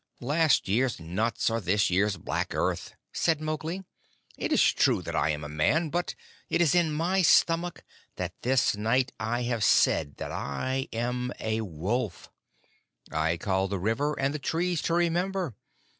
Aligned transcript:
"Last 0.21 0.67
year's 0.67 0.99
nuts 0.99 1.51
are 1.51 1.61
this 1.61 1.91
year's 1.91 2.17
black 2.17 2.55
earth," 2.55 2.95
said 3.13 3.39
Mowgli. 3.39 3.83
"It 4.35 4.51
is 4.51 4.71
true 4.73 5.03
that 5.03 5.15
I 5.15 5.29
am 5.29 5.43
a 5.43 5.47
Man, 5.47 5.89
but 5.91 6.15
it 6.49 6.59
is 6.59 6.73
in 6.73 6.91
my 6.91 7.21
stomach 7.21 7.83
that 8.15 8.33
this 8.41 8.75
night 8.75 9.11
I 9.19 9.43
have 9.43 9.63
said 9.63 10.17
that 10.17 10.31
I 10.31 10.87
am 10.91 11.31
a 11.39 11.61
Wolf. 11.61 12.31
I 13.11 13.37
called 13.37 13.69
the 13.69 13.77
River 13.79 14.19
and 14.19 14.33
the 14.33 14.39
Trees 14.39 14.81
to 14.85 14.95
remember. 14.95 15.55